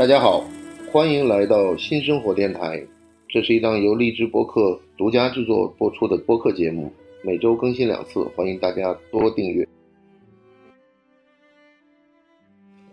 [0.00, 0.48] 大家好，
[0.90, 2.82] 欢迎来到新生活电台。
[3.28, 6.90] 这是一档由荔枝播客独家制作播出的播客节目，
[7.22, 9.68] 每周更新两次，欢迎大家多订阅。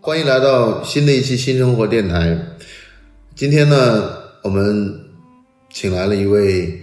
[0.02, 2.38] 欢迎来到新的一期新生活电台。
[3.34, 4.12] 今天呢，
[4.44, 4.94] 我们
[5.70, 6.78] 请来了一位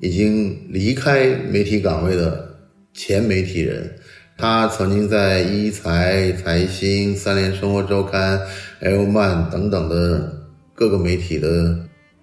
[0.00, 2.48] 已经离开媒体岗位的
[2.94, 3.94] 前媒体人。
[4.38, 8.38] 他曾经在一财、财新、三联生活周刊、
[8.80, 10.30] L 曼等等的
[10.74, 11.74] 各个媒体的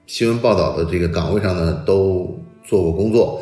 [0.05, 3.41] 新闻报道的这个岗位上呢，都做过工作。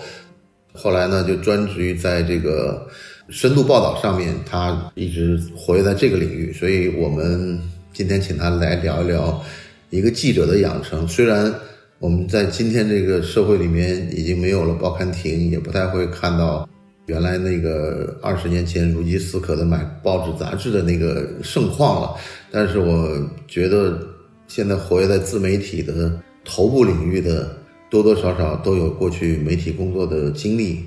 [0.74, 2.88] 后来呢，就专职于在这个
[3.28, 6.54] 深度报道上面，他一直活跃在这个领域。
[6.54, 7.60] 所以我们
[7.92, 9.44] 今天请他来聊一聊
[9.90, 11.06] 一个记者的养成。
[11.06, 11.54] 虽然
[12.00, 16.66] 我们在今天这个社会里面已经没有了报刊亭，也不太会看到。
[17.12, 22.16] 原来那个二十年前如饥似渴的买报纸杂志的那个盛况了，
[22.50, 24.00] 但是我觉得
[24.48, 27.54] 现在活跃在自媒体的头部领域的
[27.90, 30.86] 多多少少都有过去媒体工作的经历，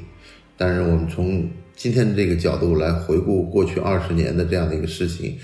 [0.57, 5.37] 但是我们从今天这个角度来回顾过去二十年的这样的一个事情，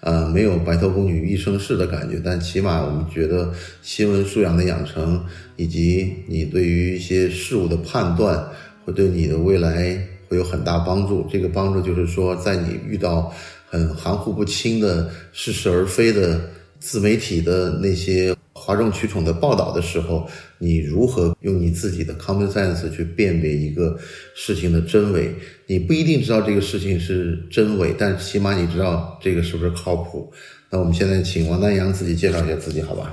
[0.00, 3.50] 呃，没有白头宫女一生事的感觉，但起码我们觉得
[3.80, 5.24] 新闻素养的养成
[5.56, 8.46] 以及你对于一些事物的判断，
[8.84, 9.98] 会对你的未来。
[10.28, 11.26] 会有很大帮助。
[11.30, 13.32] 这个帮助就是说，在你遇到
[13.68, 16.40] 很含糊不清的、似是而非的
[16.78, 23.98] 自媒体的那些哗众取宠的报道的时候，你如何用你自己的 common sense 去辨别一个
[24.34, 25.34] 事情的真伪？
[25.66, 30.32] 你不一定知道这个事情是真伪，但起码你知道这个是不是靠谱。
[30.70, 33.12] 那我们现在请王丹阳自己介绍一下自己，好吧？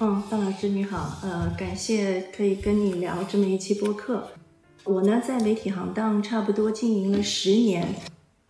[0.00, 4.26] 嗯，范老师你好，呃，感谢可以跟你聊这么一期播客。
[4.84, 7.86] 我呢，在媒体行当差不多经营了十年，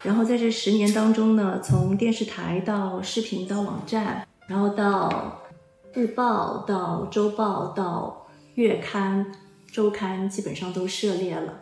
[0.03, 5.43] 然后在这十年当中呢，从电视台到视频到网站，然后到
[5.93, 9.27] 日报到周报到月刊、
[9.71, 11.53] 周刊，基本上都涉猎了。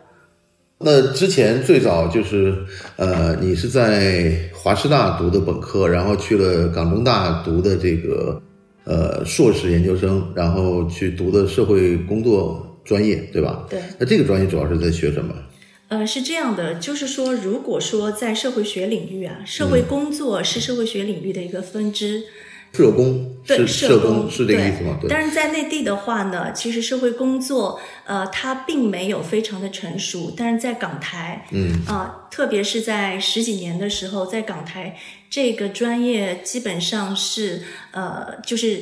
[0.77, 2.65] 那之前最早就是，
[2.95, 8.41] 呃，你是在华师大读的本科，然后去了港中大读的这个
[8.85, 12.65] 呃硕士研究生，然后去读的社会工作。
[12.83, 13.65] 专业对吧？
[13.69, 13.81] 对。
[13.99, 15.35] 那这个专业主要是在学什么？
[15.89, 22.23] 呃，是这样的，就是说，如果说在社会学领域啊，社会工作是社会学领域的一个分支。
[22.73, 24.97] 社工对社工是这个意思吗？
[25.01, 25.09] 对。
[25.09, 30.33] 但是在内地的话呢，其实社会工作呃，它并没有非常的成熟。
[30.37, 34.95] 但是在港台，嗯啊，特别是在十几年的时候，在港台
[35.29, 38.81] 这个专业基本上是呃，就是。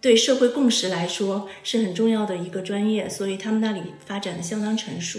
[0.00, 5.18] 对社会共识来说是很重要的一个专业，所以他们那里发展的相当成熟。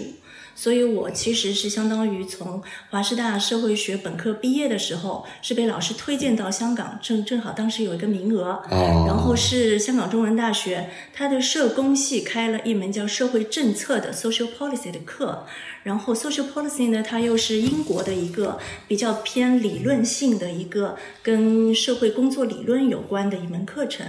[0.52, 15.46] 所以我其实是相当于从华师大社会学本科毕业的时候，是被老师推荐到香港，正正好当时有一个名额，然后是香港中文大学它的社工系开了一门叫社会政策的 social policy 的课，
[15.84, 24.04] 然后 social policy 呢，它又是英国的一个比较偏理论性的一个跟社会工作理论有关的一门课程。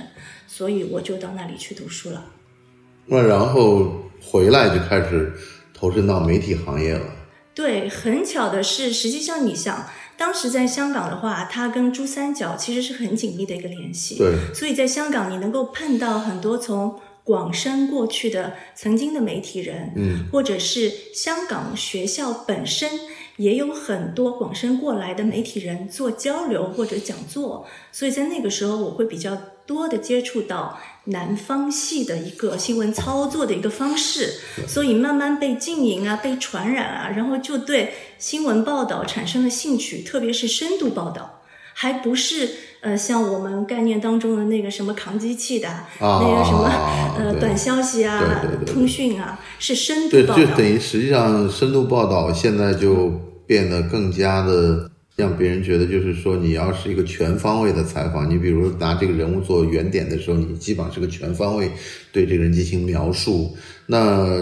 [0.53, 2.25] 所以我就到那里去读书了。
[3.05, 5.31] 那然后回来就开始
[5.73, 7.05] 投身到媒体行业了。
[7.55, 14.17] 对，很巧的是，实际上你想，当时在香港的话，它跟珠三角其实是很紧密的一个联系。
[14.17, 14.35] 对。
[14.53, 22.89] 所以在香港，你能够碰到很多从广深过去的曾经的媒体人，嗯，或者是香港学校本身
[23.41, 27.65] 也有很多广深过来的媒体人做交流或者讲座。
[27.91, 29.37] 所以在那个时候，我会比较。
[29.63, 34.33] 多的接触到南方系的一个新闻操作的一个方式，
[34.67, 41.43] 所以慢慢被经营啊，被传染啊，然后就对新闻报道产生了兴趣，特别是深度报道，
[41.73, 42.49] 还不是
[42.81, 45.69] 呃像我们概念当中的那个什么扛机器的，
[46.01, 50.35] 那个什么呃短消息啊、通讯啊，是深度报道。
[50.35, 53.13] 对，就等于实际上深度报道现在就
[53.51, 54.89] 变得更加的。
[55.17, 61.69] 让别人觉得就是说，你要是一个全方位的采访，你比如拿这个人物做原点的时候，你基本上是个全方位
[62.13, 63.55] 对这个人进行描述。
[63.85, 64.39] 那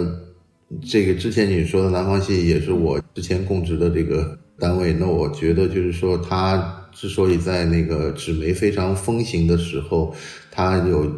[0.88, 4.94] 这个之前你说的南方系也是我之前供职的这个单位。
[4.94, 10.16] 那我觉得就是说，他之所以在那个纸媒非常风行的时候，
[10.52, 11.12] 他有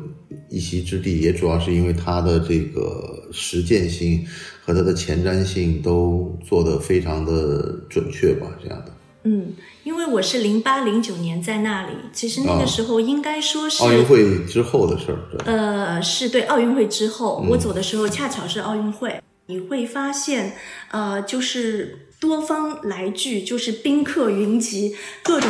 [0.50, 4.26] 一席之地，也主要是因为他的这个实践性
[4.72, 8.94] 和他的前瞻性都做得非常的准确吧，这样的。
[9.24, 9.54] 嗯，
[9.84, 15.20] 因为我是零八零九年在那里，其实那个时候应该说是奥运会之后的事儿。
[15.46, 19.22] 呃，是对奥运会之后，我走的时候恰巧是奥运会。
[19.48, 20.54] 你会发现，
[20.92, 25.50] 呃，就是多方来聚，就是宾客云集，各种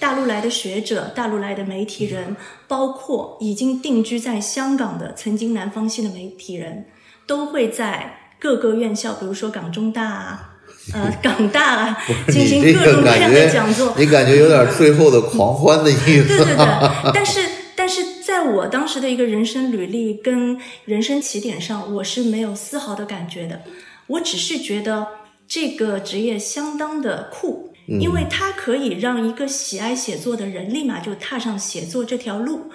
[0.00, 2.34] 大陆来的学者、大陆来的媒体人，
[2.66, 6.86] 包括已经定居在香港的曾经南方系的媒体人，
[7.26, 10.52] 都会在各个院校，比如说港中大啊。
[10.94, 11.98] 呃，港大啊，
[12.28, 16.28] 进行各种各样的讲座，你感觉有点最后的狂欢的意思。
[16.28, 16.56] 对对对，
[17.12, 17.40] 但是
[17.74, 23.62] 但是在我当时的一个人生履历跟人生起点上，我是没有丝毫的感觉的。
[24.06, 25.08] 我只是觉得
[25.48, 32.70] 这个职业相当的酷，因为它可以让一个喜爱写作的人立马就踏上写作这条路。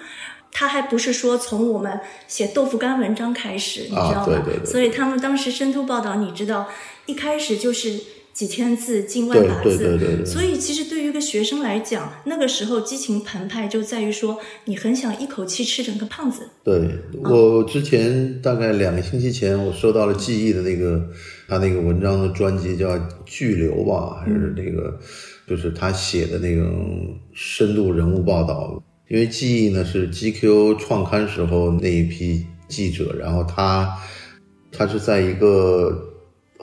[0.52, 4.44] 他还不是说从我们写豆腐干文章开始，你知道吗？
[4.64, 6.68] 所以他们当时深度报道，你知道。
[7.06, 7.98] 一开始就是
[8.32, 16.48] 几千字、近万把字，所以其实对于一个学生来讲，那个时候激情澎湃就在于说，你很想一口气吃整个胖子。
[16.62, 21.04] 对我之前大概两个星期前，我收到了记忆的那个
[21.48, 22.90] 他那个文章的专辑，叫
[23.26, 24.96] 《巨流》吧，还是那个
[25.48, 28.80] 就是他写的那种深度人物报道。
[29.12, 33.94] 因为记忆呢是 GQ 创刊时候那一批记者，然后他
[34.72, 36.08] 他是在一个。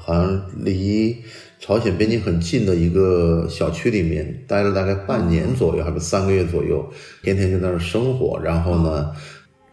[0.01, 1.13] 好像离
[1.59, 6.89] 朝鲜边境很近的一个小区里面待了大概半年左右，还是三个月左右，
[7.21, 8.39] 天天就在那儿生活。
[8.41, 9.11] 然后呢，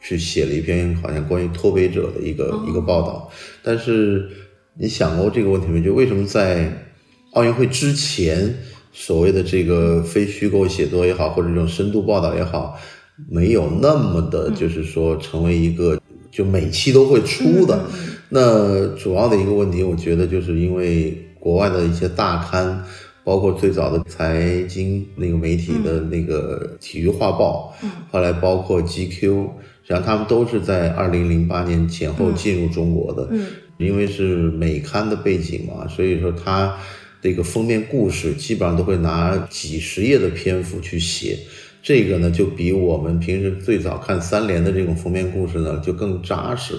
[0.02, 3.30] 去写了一篇好像关于脱北者的一个一个报道。
[3.62, 4.28] 但是
[4.74, 5.80] 你想过这个问题没？
[5.80, 6.70] 就为什么在
[7.34, 8.52] 奥运会之前，
[8.98, 12.74] 所谓的这个非虚构写作也好，或者这种深度报道也好，
[13.28, 16.00] 没有那么的，就是说成为一个
[16.30, 17.84] 就每期都会出的。
[18.30, 22.82] 那主要的一个问题，我觉得就是因为国外的一些大刊，
[23.22, 27.74] 包括最早的财经那个媒体的那个体育画报，
[28.10, 33.28] 后来包括 GQ，实际上他们都是在二零零八年前后进入中国的。
[33.30, 33.46] 嗯，
[33.76, 36.74] 因为是美刊的背景嘛，所以说它
[37.22, 41.38] 这个封面故事基本上都会拿几十页的篇幅去写。
[41.82, 46.74] 这个呢，就比我们平时最早看三联的这种封面故事呢，就更扎实。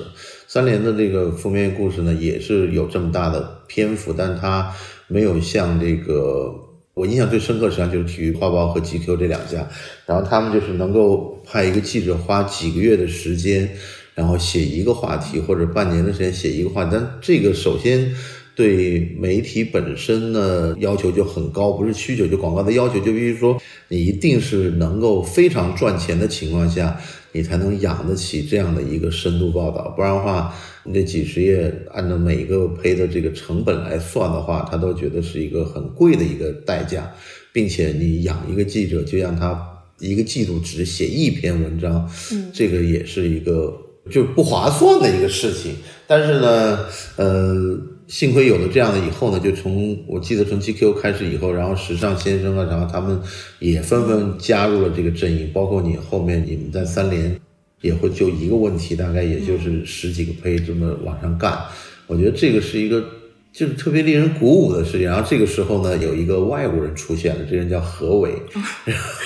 [0.48, 4.69] 三联的这个封面故事呢，也是有这么大的篇幅，但它
[5.07, 6.54] 没有像这个
[6.94, 9.66] 我印象最深刻，实际上就是体育画报和 GQ 这两家，
[10.06, 13.69] 然后他们就是能够派一个记者花几个月的时间，
[14.13, 18.13] 然后写一个话题，或者半年的时间写一个话题，但这个首先。
[18.57, 23.56] 对媒体本身呢要求就很高，不是需求就广告的要求，就必须说
[23.88, 27.00] 你一定是能够非常赚钱的情况下，
[27.33, 30.51] 你才能养得起这样的一个深度报道，不然的话，
[30.83, 37.13] 你这几十页按照每个胚的这个成本来算的话，他都觉得是一个很贵的一个代价，
[37.53, 39.63] 并且你养一个记者就让他
[40.00, 43.71] 一个季度只写一篇文章，嗯，这个也是一个
[44.10, 45.75] 就不划算的一个事情，
[46.07, 46.80] 但是呢，
[47.18, 47.80] 呃。
[48.07, 53.19] 幸亏有了这样的以后呢，就从我记得从 GQ 开始以后，然后时尚先生啊，然后他们
[53.59, 57.38] 也纷纷加入了这个阵营，包括你后面你们在三联
[57.81, 61.59] 也会就一个问题，大概也就是十几个胚这么往上干。
[62.07, 63.04] 我觉得这个是一个
[63.51, 65.01] 就是特别令人鼓舞的事情。
[65.01, 68.31] 然后这个时候呢，有一个外国人出现了，这人叫何伟。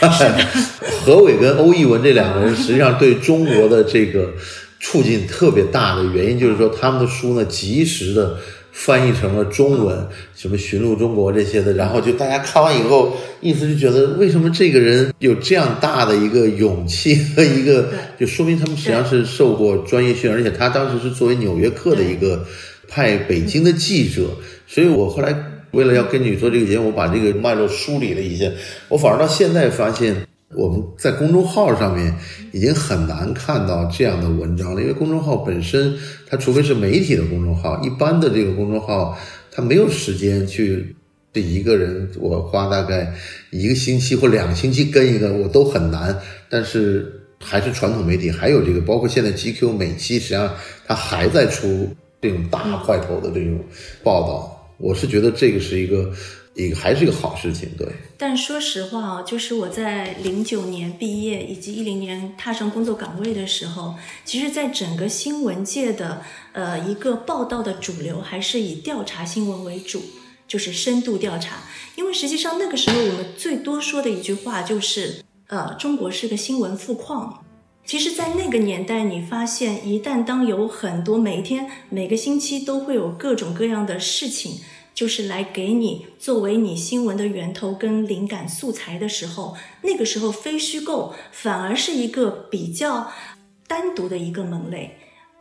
[1.06, 4.34] 何伟跟欧逸文这两个人实际上对中国的这个
[4.80, 8.38] 促进特别大的原因，就是说他们的书呢及时的。
[8.72, 22.46] 翻译成了中文，什么寻路中国这些的，然后就大家看完以后，意思就觉得为什么这个人有这样大的一个勇气和一个，就说明他们实际上是受过专业训练，而且他当时是作为《纽约客》的一个
[22.88, 24.28] 派北京的记者，
[24.68, 25.36] 所以我后来
[25.72, 28.46] 为了要跟你做这个节目，我把这个脉络梳理了一下，
[28.88, 30.16] 我反而到现在发现。
[30.53, 32.13] 我们在公众号上面
[32.51, 39.17] 已经很难看到这样的文章了，因为公众号本身，它除非是媒体的公众号，一般的这个公众号，
[39.50, 40.93] 它没有时间去
[41.31, 43.13] 这一个人，我花大概
[43.50, 46.17] 一个星期或两星期跟一个，我都很难。
[46.50, 50.53] 但是还是传统媒体还有这个，包括现在 GQ 每期实际上
[50.86, 51.89] 它还在出
[52.22, 53.58] 这种大块头的这种
[54.03, 56.12] 报道，我是觉得这个是一个。
[56.53, 57.88] 一个还是一个好事情，对。
[58.17, 70.01] 但说实话啊，就是我在零九年毕业以及一零年踏上工作岗位的时候，其实，在整个新闻界的呃一个报道的主流还是以调查新闻为主，
[70.46, 71.63] 就是深度调查。
[71.96, 77.43] 因为实际上那个时候我们最多说的一句话就是，呃，中国是个新闻富矿。
[77.86, 84.60] 其实，在那个年代，你发现一旦当有很多每天每个星期都会有各种各样的事情。
[85.01, 93.12] 就是来给你作为你新闻的源头跟灵感素材的时候，那个时候非虚构反而是一个比较
[93.65, 95.00] 单独的一个门类，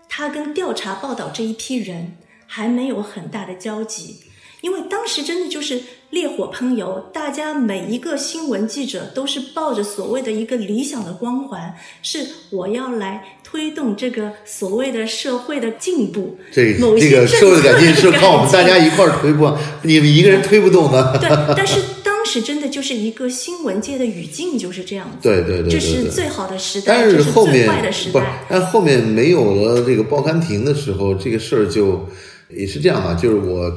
[0.09, 4.30] 它跟调查报道这一批人还没有很大的交集。
[4.61, 16.37] 因为当时真的就是烈火烹油，大家每一个新闻记者都是抱着所谓的一个理想的光环，是我要来推动这个所谓的社会的进步。
[16.53, 19.51] 这某这个社会改进是的靠我们大家一块儿推不，
[19.83, 21.17] 你们一个人推不动的。
[21.19, 25.29] 对，但是当时真的就是一个新闻界的语境就是这样子。
[25.29, 32.07] 对对对对这是最好的时代，但这是最后面坏的时代。，但后面没有了这个报刊亭的时候，这个事儿就
[32.51, 33.15] 也是这样啊。
[33.15, 33.73] 就是我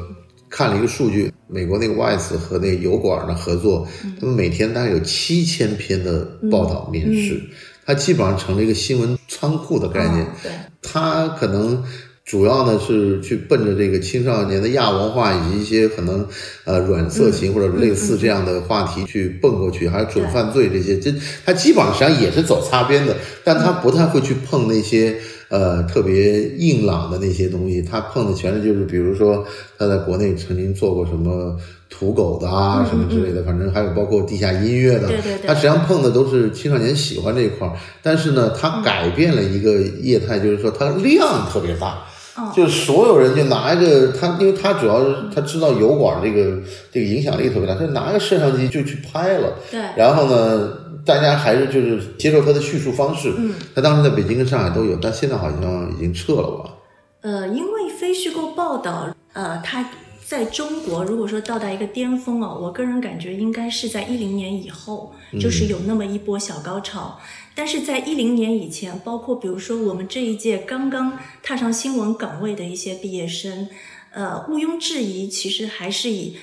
[0.55, 7.41] 看了一个数据，美国那个 Vice 和那个油管的合作，嗯他们每天大概有七千篇的报道面试，
[7.83, 10.21] 它基本上成了一个新闻仓库的概念。
[10.21, 10.51] 嗯对，
[10.83, 11.83] 它可能
[12.23, 16.23] 主要呢是去奔着这个青少年的亚文化以及一些可能
[16.65, 21.11] 呃软色情或者类似这样的话题去蹦过去，还有准犯罪这些，这
[21.43, 25.17] 它基本上实际上也是走擦边的，但它不太会去碰那些。
[25.49, 29.45] 呃，特别硬朗的那些东西，他碰的全是就是，比如说
[29.77, 31.55] 他在国内曾经做过什么
[31.89, 41.87] 土狗的啊，什么之类的，反正还有包括地下音乐的，对对对它实际上碰的都是青少年喜欢这一块儿，但是呢，他改变了一个业态，就是说它量特别大。
[42.35, 46.57] 哦就是所有人就拿一个他，因为他主要是他知道油管这个
[46.91, 49.53] 这个影响力特别大，他拿个摄像机就去拍了。
[49.69, 50.67] 对然后呢，
[51.05, 53.33] 大家还是就是接受他的叙述方式。
[53.37, 56.73] 嗯，他当时在北京跟上海都有，但现在好像已经撤了吧？
[57.21, 59.89] 呃，因为非虚构报道，呃，它
[60.25, 67.19] 在中国如果说到达一个巅峰哦，我个人感觉应该是在一零年以后，就是有那么一波小高潮。
[67.55, 73.67] 但是在一零年以前，包括比如说我们这一届刚刚踏上新闻岗位的一些毕业生，
[74.11, 76.35] 呃，毋庸置疑，其实还是以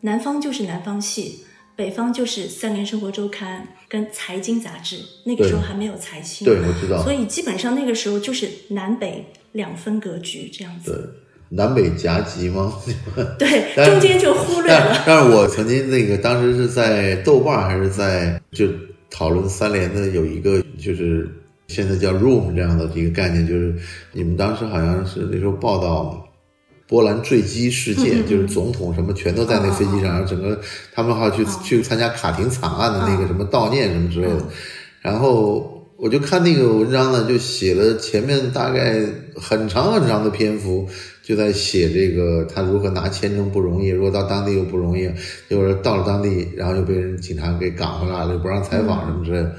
[0.00, 1.45] 南方就是南方系。
[1.76, 7.02] 北方就是《三联生活周刊》跟财经杂志，那个时候还没有财新，对，我知道。
[7.02, 11.14] 所以基本上那个时候就是南北两分格局这样对子，，
[11.50, 12.72] 南北夹击吗？
[13.38, 15.02] 对，中间就忽略了。
[15.04, 18.66] 但但是我曾经那个当时是在豆瓣还是在就
[19.10, 21.30] 讨论三联的有一个就是
[21.68, 23.74] 现在叫 Room 这样的一个概念，就是
[24.12, 26.25] 你们当时好像是那时候报道。
[26.88, 30.60] 波兰坠机事件，就是总统什么全都在那飞机上，然后整个
[30.92, 34.44] 他们还要去去参加卡廷惨案的那个什么悼念什么之类的，
[35.00, 39.00] 然后我就看那个文章呢，就写了前面大概
[39.34, 40.86] 很长很长的篇幅，
[41.22, 45.10] 就在写这个他如何拿签证不容易，如果到当地又不容易，
[45.48, 49.52] 就是到了当地，然后又被人警察给赶回来了，又不让采访什么之类的。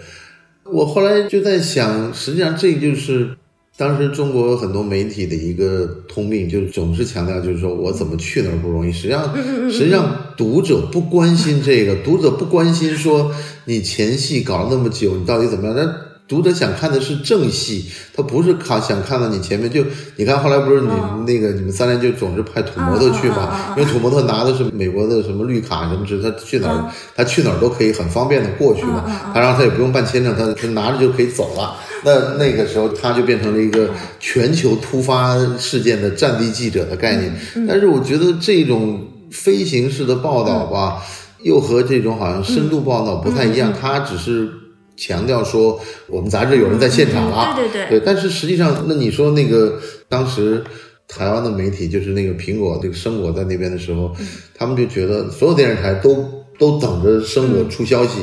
[0.64, 3.36] 我后来就在想，实际上这就是
[3.78, 8.92] 当时中国很多媒体的一个通病，就是总是强调，就是说我怎么去那儿不容易。
[8.92, 9.32] 实际上，
[9.72, 13.32] 实际上读者不关心这个，读者不关心说
[13.66, 15.76] 你前戏搞了那么久，你到底怎么样？
[15.76, 19.82] 那读者想看的是正戏，他不是看想看到你前面就
[20.18, 20.90] 你看后来不是你
[21.26, 29.04] 那个你们三联就总是派土模特去嘛，因为土模特拿的是美国的什么绿卡什么之，他去哪儿他去哪儿都可以很方便的过去嘛，
[29.34, 31.78] 他然后他也不用办签证，他他拿着就可以走了。
[32.04, 37.34] 那那个时候他就变成了一个全球突发事件的战地记者的概念，
[37.66, 41.02] 但是我觉得这种飞行式的报道吧，
[41.44, 44.50] 又和这种好像深度报道不太一样，它只是。
[44.98, 50.64] 强调说我们杂志有人在现场了，对对对，但是实际上，那你说那个当时
[51.08, 54.14] 台湾的媒体，就是那个苹果这个生果在那边的时候，
[54.54, 56.28] 他们就觉得所有电视台都
[56.58, 58.20] 都等着生果出消息，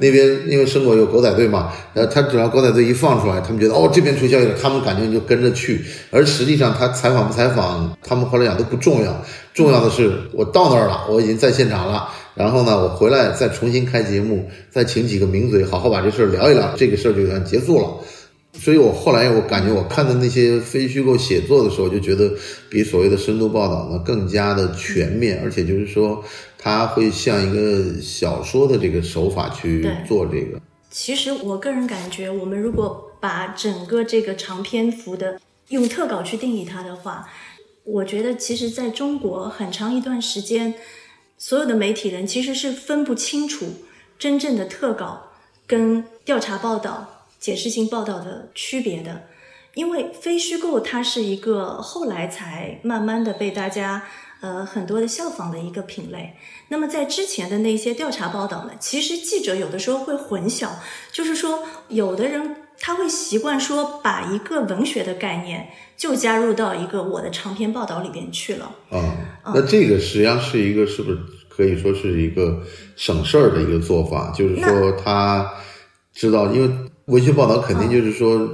[0.00, 12.08] 那边因为生果有狗仔队嘛，然后他只要狗仔队一放出来，他们觉得哦这边出消息了，他们感觉就跟着去，而实际上他采访不采访，他们后来讲都不重要，重要的是我到那儿了，我已经在现场了。
[12.34, 17.88] 然后呢，我回来再重新开节目，再请几个名嘴，好好把这事儿聊一聊，这个事儿就算结束了。
[18.52, 22.30] 所以我后来我感觉我看的那些非虚构写作的时候，就觉得
[22.68, 26.22] 比所谓的深度报道呢更加的全面，而且就是说，
[26.68, 30.60] 它会像一个小说的这个手法去做这个。
[30.90, 37.26] 其实我个人感觉，我们如果把整个这个长篇幅的用特稿去定义它的话，
[37.84, 40.74] 我觉得其实在中国很长一段时间，
[41.38, 43.64] 所有的媒体人其实是分不清楚
[44.18, 45.30] 真正的特稿
[45.66, 49.22] 跟调查报道、解释性报道的区别的。
[49.72, 54.04] 因为非虚构它是一个后来才慢慢的被大家
[54.40, 56.34] 呃很多的效仿的一个品类。
[56.68, 60.68] 那么在之前的那些调查报道呢，其实记者有的时候会混淆，
[61.12, 68.70] 就是说有的人他会习惯说把一个文学的概念就加入到一个我的长篇报道里边去了。
[68.90, 69.16] 啊，
[69.54, 71.18] 那这个实际上是一个是不是
[71.48, 72.62] 可以说是一个
[72.94, 74.30] 省事儿的一个做法？
[74.36, 75.50] 就是说他
[76.14, 76.70] 知道，因为
[77.06, 78.48] 文学报道肯定就是说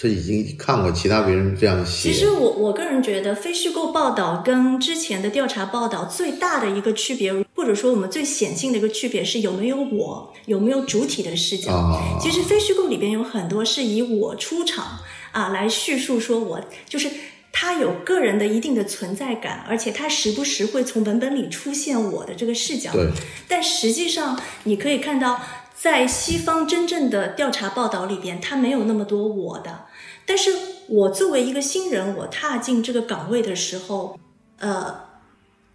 [0.00, 2.10] 他已经看过其他别人这样写。
[2.10, 11.72] 其实我我个人觉得，非虚构报道跟之前的调查报道最大的一个区别，或者说我们最显性的一个区别是有没有我，有没有主体的视角。
[11.72, 15.00] 啊其实非虚构里边有很多是以我出场
[15.32, 17.10] 啊来叙述，说我就是
[17.52, 22.90] 他有个人的一定的存在感，而且他时不时会从文本里出现我的这个视角。
[22.92, 23.10] 对，
[23.46, 25.42] 但实际上你可以看到，
[25.76, 29.89] 在西方真正的调查报道里边，它没有那么多我的。
[30.30, 30.52] 但是
[30.86, 34.16] 我作为一个新人，我踏进这个岗位的时候，
[34.60, 35.00] 呃，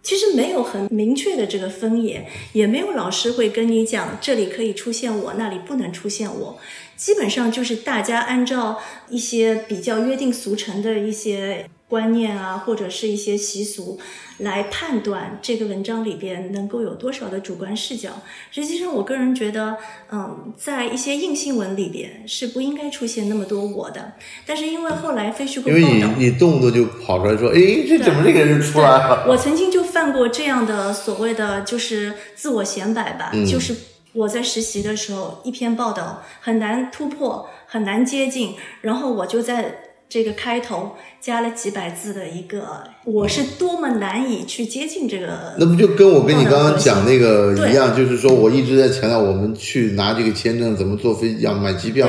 [0.02, 6.58] 其实没有很明确的这个分野，也没有老师会跟你讲这里可以出现我，那里不能出现我。
[6.96, 8.78] 基本上就是大家按照
[9.10, 13.98] 一些比较约定俗成的一些观念啊，或者是一些习俗
[14.38, 18.10] 来判断这个文章里边能够有多少的主观视角。
[18.50, 19.76] 实际上，我个人觉得，
[20.10, 24.14] 嗯，在一些硬新闻里边是不应该出现那么多我的。
[24.44, 29.24] 但是因为后来非虚构因为，你你动不动就跑出来说，哎，这怎么这个人出来了？
[29.28, 33.72] 我曾经就犯过这样的所谓的就是自我显摆吧，嗯就是
[34.12, 45.54] 我在实习的时候，一篇报道很难突破，很难接近，然后我就在这个开头加了几百字的一个，我是多么难以去接近这个。
[45.58, 52.08] 那不就跟我跟你刚刚讲那个一样，就是说我一直在强调我们去拿这个签证怎么坐飞机要买机票，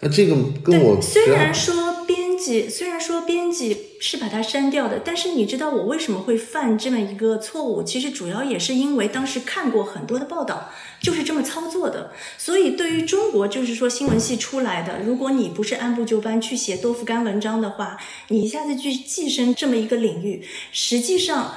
[0.00, 1.74] 那这个跟我虽然说
[2.06, 7.82] 编辑，虽然说编辑是把它删掉的，但是你知道我为什么会犯这么一个错误？
[7.82, 12.12] 其实主要也是因为当时看过很多的报道，就是这么操作的。
[12.38, 17.98] 所以对于中国，就是说新闻系出来的，如果你不是按部就班去写豆腐干文章的话，
[18.28, 21.52] 你一下子去跻身这么一个领域，实际上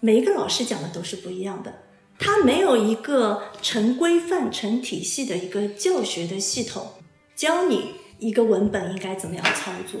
[0.00, 1.72] 每一个老师讲的都是不一样的。
[2.18, 6.86] 他没有一个成规范、成体系的一个教学的系统，
[7.34, 10.00] 教你一个文本应该怎么样操作。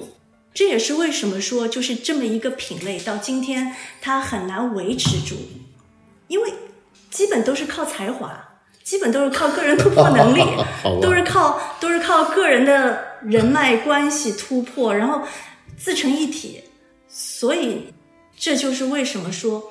[0.54, 5.34] 这也是为什么说，就是这么一个品类到今天它很难维持住，
[6.28, 6.48] 因为
[7.10, 8.42] 基本都是靠才华，
[8.84, 10.40] 基本都是靠个人突破能力，
[11.02, 15.26] 都是靠都是靠个人的人脉关系突破，然后
[15.76, 16.60] 自成一体。
[17.08, 17.92] 所以
[18.36, 19.62] 这就是为什么说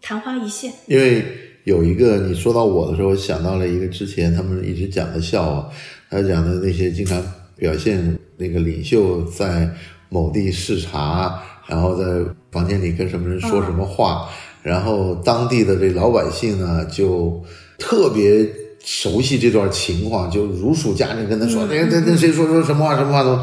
[0.00, 0.72] 昙花一现。
[0.86, 1.24] 因为
[1.64, 5.70] 有一个你说到我的时候，我想到了一个之前他们一直讲的笑话，
[6.10, 7.22] 他讲的那些经常
[7.56, 9.70] 表现那个领袖在
[10.12, 12.04] 某地视察，然后在
[12.50, 14.28] 房间里跟什么人说什么话，
[14.62, 17.42] 然后当地的这老百姓呢就
[17.78, 18.46] 特别。
[18.84, 23.38] 熟悉这段情况，就如数家珍跟他说，那个那那谁说说什么话什么话都，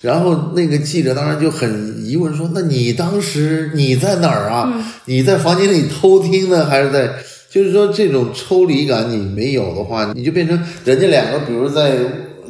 [0.00, 4.72] 然后那个记者当然就很疑问说：“那你当时你在哪儿啊？
[5.06, 7.10] 你在房间里偷听呢，还是在？
[7.50, 11.96] 就是说这种抽离感你没有的话，你就变成人家两个，比如在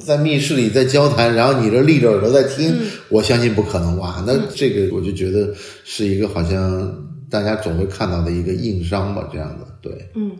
[0.04, 2.76] 在密室里在交谈，然后你这立着耳朵在听，
[3.08, 4.22] 我相信不可能哇。
[4.26, 6.94] 那这个我就觉得是一个好像
[7.30, 10.10] 大家总会看到的一个硬伤吧，这样的对。
[10.14, 10.36] 嗯，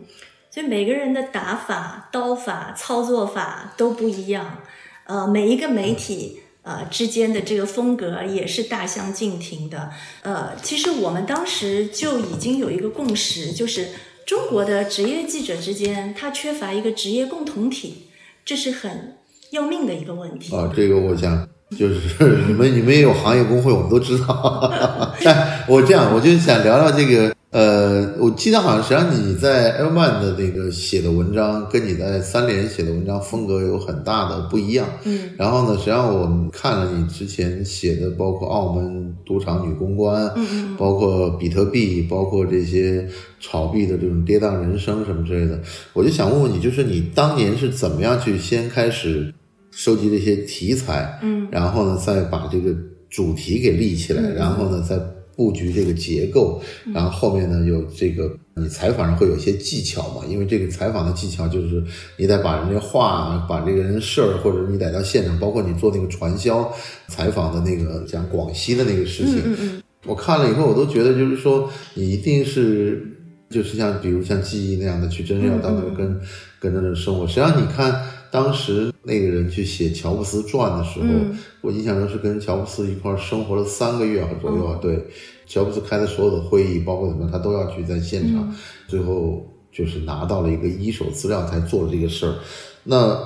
[0.51, 4.59] 所以每个人的打法、刀法、操作法都不一样，
[5.05, 6.39] 呃，每一个媒体。
[6.67, 9.91] 呃，之间的这个风格也是大相径庭的。
[10.23, 13.89] 呃，其实我们当时就已经有一个共识，就是
[14.25, 18.07] 中国的职业记者之间，他缺乏一个职业共同体，
[18.43, 19.15] 这是很
[19.51, 20.55] 要命的一个问题。
[20.55, 24.71] 啊，这个我想就是 你们你们也有行业工会，我们都知道。
[25.23, 27.33] 但我这样，我就想聊聊这个。
[27.55, 34.85] 呃，我记得好像实际上你在 L man 的那个写的文章，跟你在三联写的文章风格有很大的不一样。
[35.05, 43.07] 嗯，然后呢，实际上我们看了你之前写的，包括澳门赌场女公关，嗯嗯，包括比特币，包括这些
[43.39, 45.57] 炒币的这种跌宕人生什么之类的，
[45.93, 49.33] 我就想问问你，就是你当年是怎么样去先开始
[49.71, 52.75] 收集这些题材，嗯，然后呢，再把这个
[53.09, 54.35] 主题给立起来，嗯。
[54.35, 54.99] 然后呢，再
[55.35, 56.61] 布局这个结构，
[56.93, 60.25] 然后后面呢有这个你采访上会有一些技巧嘛？
[60.29, 61.83] 因为这个采访的技巧就是
[62.17, 66.73] 你得把人家话、把这个人事儿，或者你得到现场，包括你做那个传销
[67.07, 73.05] 采访的那个讲广西的那个事情，嗯嗯我看了以后，我都觉得就是说你一定是
[73.49, 76.19] 就是像比如像记忆那样的去真正要到那儿跟、
[76.59, 77.27] 跟着那生活。
[77.27, 84.77] 实际上你看当时那个人去写乔布斯传的时候，嗯我印象中是跟乔布斯一块儿生活了三个月左右啊。
[84.81, 85.03] 对，
[85.47, 88.53] 乔布斯开的所有的会议，包括什么，他都要去在现场，
[88.87, 92.35] 最后就是拿到了一个一手资料才做了这个事儿。
[92.83, 93.17] 那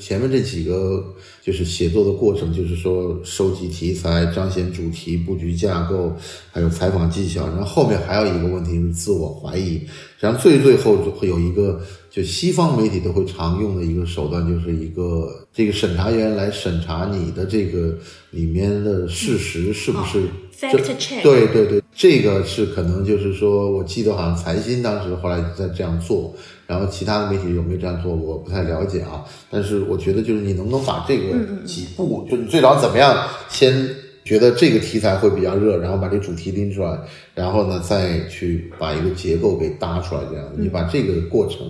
[0.00, 6.12] 前面这几个就是写作的过程，就是说收集题材、彰显主题、布局架构，
[6.50, 7.46] 还有采访技巧。
[7.48, 9.80] 然后后面还有一个问题是自我怀疑。
[10.18, 17.96] 然后最最后会有一个，就西方媒体都会常用的一个手段，就是一个这个审查员来审查你的这个
[18.30, 20.24] 里面的事实是不是
[20.58, 21.22] check。
[21.22, 26.34] 对对对，这个是可能就是说，我记得好像财新当时后来在这样做。
[26.70, 29.24] 然后其他的媒体有没有这样做，我不太了解啊。
[29.50, 33.74] 但是我觉得，就是你能不能把这个几步，就你最早怎么样，先
[34.22, 36.96] 觉得这个题材会比较热，然后把这主题拎出来，
[37.40, 41.60] 然后呢再去把一个结构给搭出来，这样你把这个过程。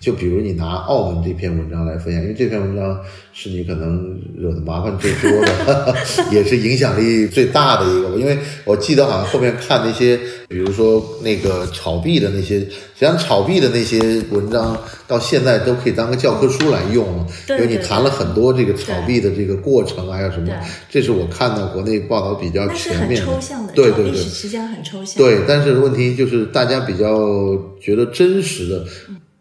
[0.00, 3.00] 就比如你拿澳门这篇文章来分享，因为这篇文章
[3.32, 5.96] 是你可能惹的麻烦最多的，
[6.30, 8.10] 也是影响力最大的一个。
[8.18, 12.66] 因为我记得好像后面看那些，比如说那个炒币的那些，实
[13.00, 13.98] 际上炒币的那些
[14.30, 14.76] 文章
[15.08, 20.52] 到现在都可以当个教科书来用了，因为你谈了很多这个炒币的这个过程啊，还有什么，
[20.90, 25.13] 这是我看到国内报道比较全面抽象的，对对对，实际上很抽象。
[25.16, 28.84] 对，但是问题就是大家比较觉得真实的。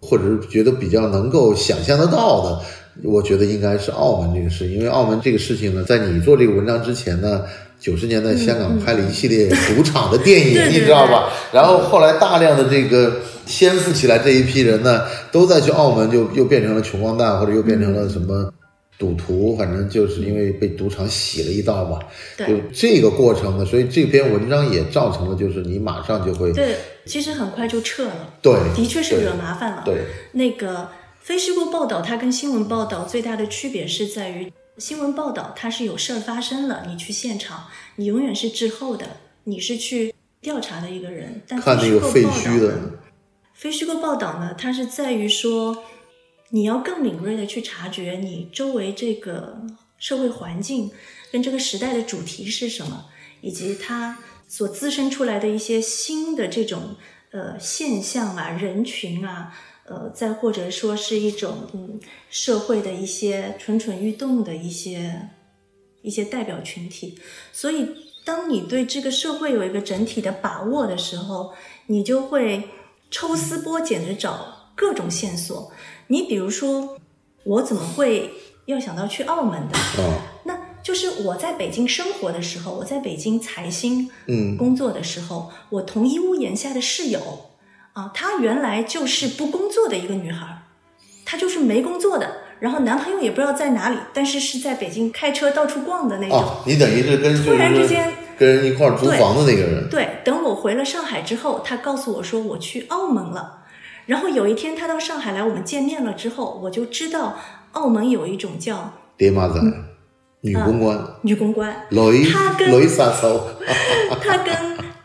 [0.06, 2.60] 或者是觉得比较能够想象得到的，
[3.10, 7.44] 我觉得应该是澳门这个事，因为澳门这个事情呢，在你做这个文章之前呢，
[7.80, 11.30] 九十年代香港拍了一系列赌场的电影， 你知道吧？
[11.54, 13.14] 然后后来大量的这个
[13.46, 18.52] 先富起来这一批人呢，都在去澳门，就又变成了穷光蛋，或者又变成了什么
[18.98, 22.00] 赌徒，反正就是因为被赌场洗了一道嘛。
[22.38, 26.78] 就这个过程呢，所以这篇文章也造成了，就是你马上就会对。
[27.06, 29.82] 其实很快就撤了，对，的确是惹麻烦了。
[29.84, 37.66] 对，那个非虚构报道，它跟新闻报道最大的区别是在于，新闻报道它是有事儿发生了，你去现场，
[37.98, 39.06] 你永远是滞后的，
[39.44, 41.42] 你是去调查的一个人。
[41.46, 42.74] 但看那个废墟的，
[43.54, 45.84] 非虚构报道呢，它是在于说，
[46.54, 49.60] 你要更敏锐的去察觉你周围这个
[49.98, 50.92] 社会环境
[51.32, 53.06] 跟这个时代的主题是什么，
[53.42, 54.20] 以及它。
[54.46, 56.96] 所滋生出来的一些新的这种
[57.32, 59.52] 呃现象啊、人群啊，
[59.86, 65.30] 呃，再或者说是一种嗯社会的一些蠢蠢欲动的一些
[66.04, 67.18] 一些代表群体。
[67.52, 67.88] 所以，
[68.24, 71.56] 当你对这个社会有一个整体的把握的时候，
[71.88, 72.70] 你就会
[73.10, 75.72] 抽丝剥茧的找各种线索。
[76.08, 76.98] 你比如说，
[77.44, 78.32] 我怎么会
[78.66, 79.78] 要想到去澳门的？
[80.46, 80.58] 那。
[80.84, 87.22] 就是我在北京生活的时候，我在北京财新嗯工作的时候，我同一屋檐下的室友
[87.94, 90.64] 啊，她原来就是不工作的一个女孩，
[91.24, 96.44] 她就是没工作的，然后男朋友也不知道在哪里，但是是在北京开车到处逛的那种。
[96.66, 99.88] 你等于是跟突然之间跟人一块租房的那个人。
[99.90, 103.63] 对，等我回了上海之后，他告诉我说我去澳门了，
[104.06, 107.38] 然后有一天他到上海来，我们见面了之后，我就知道
[107.72, 109.60] 澳门有一种叫爹妈仔。
[110.46, 111.74] 女公关，女公关，
[112.30, 112.70] 她跟
[114.22, 114.56] 她 跟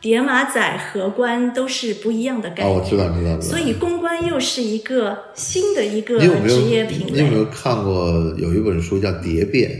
[0.00, 2.76] 叠马仔、荷官都是不一样的概念。
[2.76, 3.40] 哦，我知道，知道。
[3.40, 7.12] 所以公关又是一个新的一个职业品类。
[7.12, 9.70] 你有没有看过有一本书叫《蝶变》？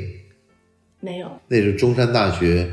[1.00, 1.28] 没有。
[1.48, 2.70] 那是中山大学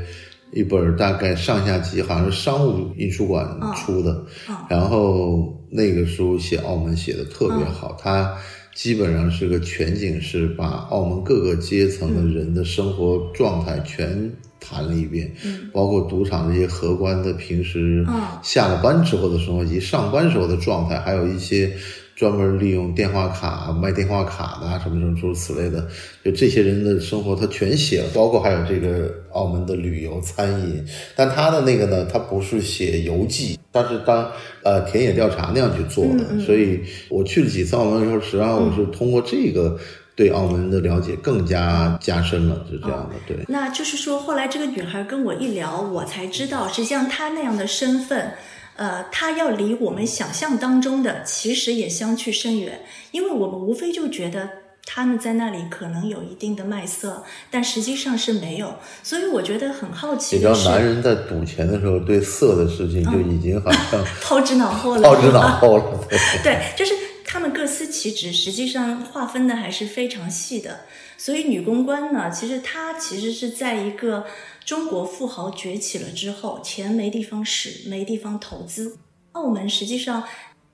[0.52, 4.24] 一本大概上下集，好像是商务印书馆出的。
[4.68, 8.36] 然后那个书写澳门写的特别好，他。
[8.74, 15.32] 基本上是个全景式，把澳门各个阶层的人的生活状态全谈了一遍，
[15.72, 18.04] 包括赌场这些荷官的平时
[18.42, 21.72] 下了班之后的生活，以及上班时候的状态，还有一些。
[22.16, 25.86] 专门利用电话卡卖电话卡的什么什么诸如此类的，
[26.24, 30.82] 就这些人的生活他全写了，包括还有这个澳门的旅游餐饮。
[31.14, 36.40] 但他的那个呢，他不是写游记，他是当呃田野调查那样去做的。
[36.40, 39.78] 所以我去了几次澳门的时候，实际上我是通过这个
[40.14, 43.16] 对澳门的了解更加加深了，是这样的。
[43.26, 48.32] 对，那就是说后来这个女孩跟我一聊，我才知道，实际上她那样的身份。
[48.76, 54.48] 呃，他要离我们想象当中的其实也相去甚远，因为我们无非就觉得
[54.84, 58.76] 他们在那里可能有一定的卖色，但实际上是没有。
[59.02, 60.36] 所以我觉得很好奇。
[60.36, 65.02] 你知道，男人在赌钱的时候，对色的事情就已经好像 抛之脑后了。
[65.02, 66.08] 抛之脑后了。
[66.44, 66.92] 对，就是
[67.24, 70.80] 他们各司其职，实际上划分的还是非常细的。
[71.16, 74.24] 所以女公关呢，其实她其实是在一个。
[74.66, 78.98] 中国富豪崛起了之后，钱没地方使，没地方投资。
[79.30, 80.24] 澳门实际上，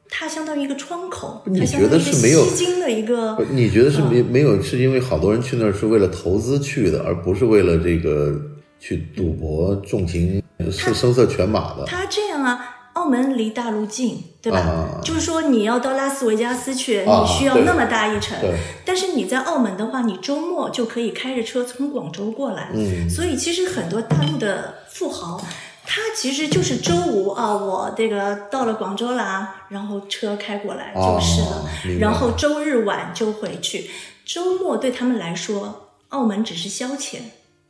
[0.09, 3.37] 它相当于一个窗口，你觉得是没有吸金的一个？
[3.51, 4.63] 你觉得是没没有？
[4.63, 8.35] 是因为好多人去那儿是为了投资去的，而不是为了这个
[8.81, 11.85] 去赌博、重情、是声色犬马的。
[11.85, 12.82] 他这样啊。
[12.95, 14.59] 澳门离大陆近，对吧？
[14.59, 18.37] 啊就是说你要到拉斯维加斯去，啊你需要那么大一程。
[18.85, 22.71] 但是你在澳门的话，你周末就可以开着车从广州过来。
[22.75, 25.41] 嗯所以其实很多大陆的富豪，
[25.85, 33.91] 他其实就是周五啊，我这个到了广州啦，然后车开过来就是了，然后周日晚就回去。
[34.25, 37.17] 周末对他们来说，澳门只是消遣。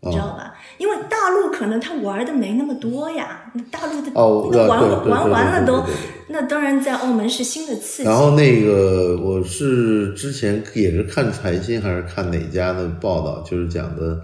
[0.04, 0.52] 你知道吧？
[0.78, 5.84] 因为大陆可能他玩的没那么多呀，大陆的、哦那玩玩完了都
[6.26, 8.08] 那当然在澳门是新的刺激。
[8.08, 14.18] 然后那个我是之前也是看财经还是看哪家的报道，就是讲的，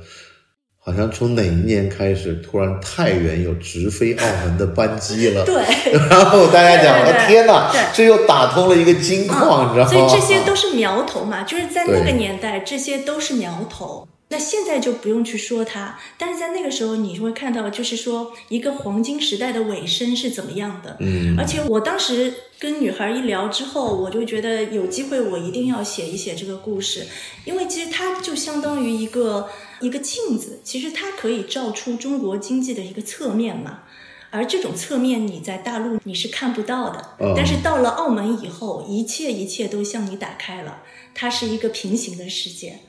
[0.80, 5.44] 好像从哪一年开始，突然太原有直飞澳门的班机了。
[5.46, 5.62] 对，
[6.10, 9.90] 然后大家讲，对对对哦天哪，这又打通了一个金矿，你知道吗？
[9.92, 14.08] 所以这些都是苗头嘛，就是在那个年代，这些都是苗头。
[14.30, 20.98] 那现在就不用去说它，但是在那个时候，你会看到，就是说一个黄金时代的尾声是怎么样的。
[21.00, 27.06] 嗯，而且我当时跟女孩一聊之后，我就觉得有机会我一定要写一写这个故事，
[27.46, 29.48] 因为其实它就相当于一个
[29.80, 33.84] 一个镜子，其实它可以照出中国经济的一个侧面嘛。
[34.30, 40.82] 而这种侧面你在大陆你是看不到的，嗯但是到了澳门以后，一切一切都向你打开了，
[41.14, 42.80] 它是一个平行的世界。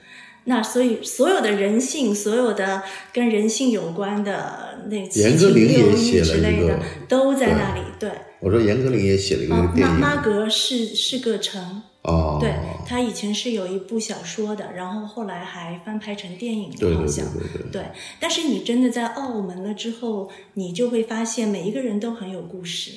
[0.50, 2.82] 那所以所有的人性，所有的
[3.14, 7.82] 跟人性有关的那七严歌情苓也六欲写了一个之类的，都在那里。
[8.00, 8.10] 对，
[8.40, 12.52] 我说严歌苓也写了一个啊，电影马马格是是个城，哦，对
[12.88, 17.26] 他以前是有一部小说的，然后后来还翻拍成电影对对对好像。
[17.72, 17.84] 对
[18.20, 22.94] 但是你真的在澳门了之后，你就会发现每一个人都很有故事，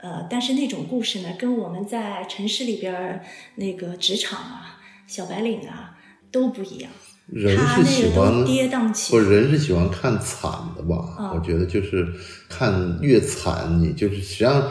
[0.00, 3.20] 呃，但是那种故事呢，跟我们在城市里边儿
[3.56, 5.95] 那个职场啊、小白领啊
[6.36, 6.90] 都不一样。
[7.32, 10.96] 人是喜欢跌宕起不，伏，人是喜欢看惨的吧？
[11.18, 12.06] 啊我觉得就是
[12.48, 14.70] 看越惨，你就是实际上，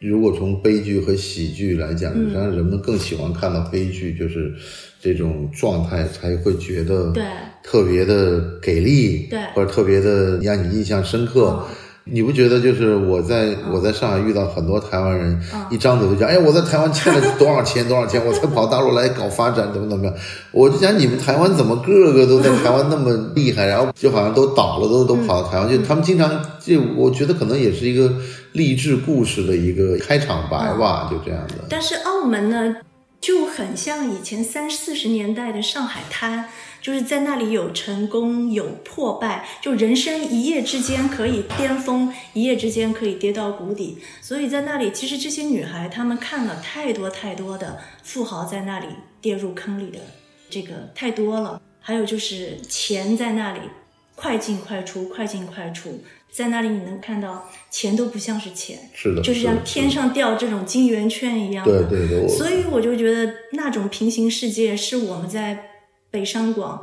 [0.00, 4.52] 如果从悲剧和喜剧来讲，嗯实际上人们更喜欢看到悲剧，就是
[5.00, 7.24] 这种状态才会觉得对
[7.62, 11.64] 特别的给力，对或者特别的让你印象深刻。
[11.68, 20.14] 嗯你不觉得就是我在我在上海遇到很多台湾人，嗯一张嘴就讲，哎，我在台湾欠了多少钱多少钱， 我才跑大陆来搞发展，怎么怎么样？
[20.50, 25.86] 我就讲你们台湾怎么个个都在台湾那么厉害，然后就好像都倒了，都都跑到台湾嗯去。
[25.86, 28.12] 他们经常就我觉得可能也是一个
[28.52, 31.64] 励志故事的一个开场白吧，就这样的。
[31.68, 32.76] 但是澳门呢，
[33.20, 36.46] 就很像以前三四十年代的上海滩，
[36.80, 43.98] 就是在那里有成功有破败，就人生一夜之间可以巅峰，一夜之间可以跌到谷底。
[44.20, 48.86] 所以在那里，其实这些女孩她们看了太多太多的富豪在那里
[49.20, 49.98] 跌入坑里的
[50.48, 53.60] 这个太多了，还有就是钱在那里
[54.14, 56.02] 快进快出，快进快出。
[56.32, 61.88] 在那里你能看到钱都不像是钱，是的，就是像天上掉这种金圆券一样的。
[61.88, 65.69] 对对对，所以我就觉得那种平行世界是我们在
[66.10, 66.82] 北上广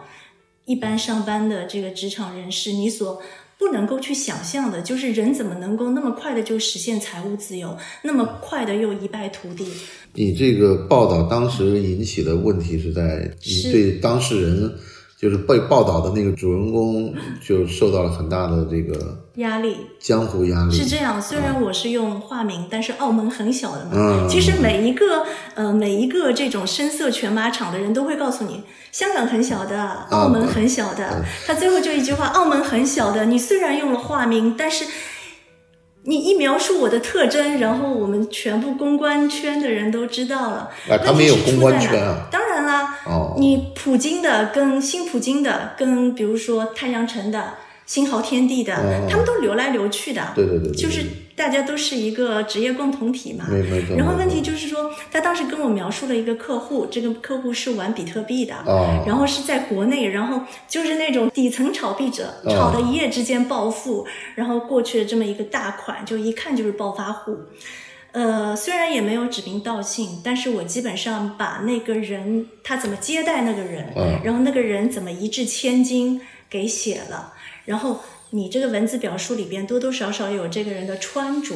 [0.66, 3.22] 一般上班的这个职场人士，你所
[3.58, 9.66] 不能够去想象的，就是人怎么能够那么快的就实现财务自由，那么快的又一败涂地。
[10.14, 14.76] 你这个报道当时引起的问题是在你对当事人，
[15.20, 17.12] 就是被报道的那个主人公，
[17.44, 20.72] 就受到了很大的这个压力江湖压力。
[20.72, 23.92] 是这样，虽然我是用化名，但是澳门很小的嘛。
[23.96, 25.26] 嗯其实每一个
[25.56, 31.26] 呃每一个这种声色犬马场的人都会告诉你，香港很小的，澳门很小的。
[31.48, 34.86] 他最后就一句话，澳门很小的，你虽然用了化名，但是。
[36.10, 40.70] 你一描述我的特征，然后我们全部公关圈的人都知道了。
[40.90, 50.22] 啊他们有公关圈啊当然啦，哦你普京的跟新普京的，跟比如说太阳城的、新濠天地的，哦他们都流来流去的。
[50.34, 51.04] 对对对对就是
[51.38, 53.46] 大家都是一个职业共同体嘛。
[53.96, 67.38] 然后问题就是说，他当时跟我描述了一个客户，这个客户是玩比特币的，哦然后是在国内，然后就是那种底层炒币者，哦炒的一夜之间暴富，然后过去的这么一个大款，就一看就是暴发户。
[68.14, 76.20] 呃，虽然也没有指名道姓，但是我基本上把那个人他怎么接待那个人，嗯然后那个人怎么一掷千金
[76.50, 77.34] 给写了，
[77.66, 78.00] 然后
[78.32, 81.56] 你这个文字表述里边多多少少有这个人的穿着，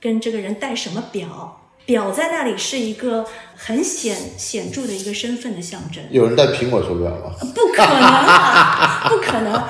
[0.00, 6.02] 跟这个人戴什么表，表在那里是一个很显显著的一个身份的象征。
[6.10, 7.32] 有人戴苹果手表吗？
[7.54, 9.62] 不可能啊，不可能！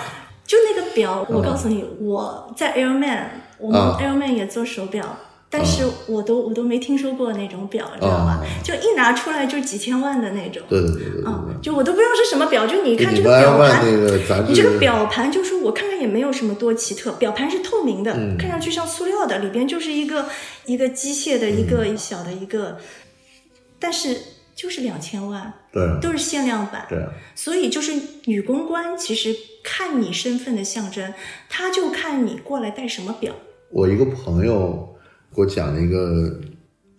[0.47, 3.25] 就那个表，我告诉你，我在 Airman，
[3.59, 5.05] 我们啊 Airman 也做手表，
[5.49, 8.45] 但是我都我都没听说过那种表，知道吧？
[8.65, 10.61] 就一拿出来就几千万的那种。
[10.69, 11.25] 对对对。
[11.25, 13.87] 啊，就我都不知道是什么表，就你看这个表盘，
[14.49, 20.27] 你这个表盘就是我看看也没有什么多奇特，表盘是透明的，看上去像塑料的，里边就是一个
[20.67, 22.79] 一个机械的一个小的一个，
[23.79, 24.19] 但是
[24.57, 26.99] 就是两千万，对，都是限量版，对。
[27.37, 27.93] 所以就是
[28.25, 31.15] 女公关其实看你身份的象征，
[31.49, 33.33] 他就看你过来戴什么表。
[33.71, 34.93] 我一个朋友。
[35.37, 36.41] 给我讲了一个，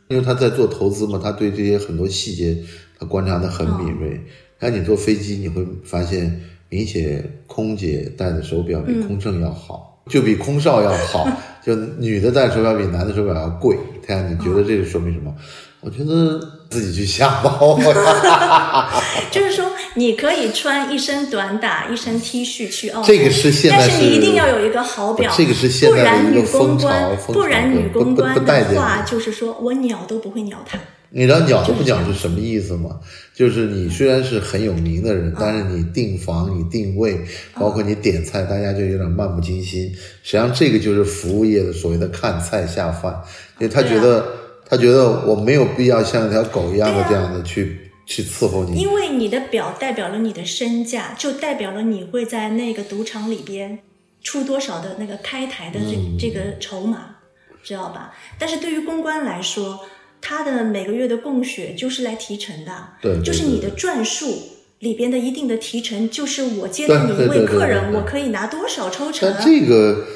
[0.10, 2.56] 因为他在做投资嘛，他对这些很多细节
[3.00, 4.22] 他观察的很敏锐。
[4.60, 11.28] 看你坐飞机，你会发现明显空姐戴的手表比空乘要好，就比空少要好，
[11.66, 13.76] 就女的戴手表比男的手表要贵。
[14.06, 15.36] 太阳，你觉得这个说明什么？
[15.82, 17.78] 我觉得自己去瞎包。
[19.32, 19.66] 就是说，
[19.98, 26.88] 你可以穿一身短打、一身 T 恤去澳门，这个是现在，但是你一定要有一个好表，这个是现在的一个风潮。
[27.34, 30.80] 不然女公关的话，就是说我鸟都不会鸟他。
[31.10, 33.00] 你知道鸟都不鸟是什么意思吗？
[33.34, 37.20] 就是你虽然是很有名的人，但是你订房、你定位，
[37.56, 39.90] 包括你点菜，大家就有点漫不经心。
[40.22, 43.20] 实际上，这个就是服务业的所谓的看菜下饭，
[43.58, 44.24] 因为他觉得
[44.70, 48.82] 他觉得我没有必要像一条狗一样的这样的去去伺候你。
[48.82, 53.78] 因为你的表代表了你的身价，就代表了你会在那个赌场里边
[54.24, 57.18] 出多少的那个开台的这这个筹码，
[57.62, 58.16] 知道吧？
[58.40, 59.82] 但是对于公关来说。
[60.20, 64.36] 他的每个月的供血就是来提成的，对，就是你的转数
[64.80, 69.32] 里边的一定的提成，就是我接待你一位客人，我可以拿多少抽成。
[69.32, 70.08] 但这个，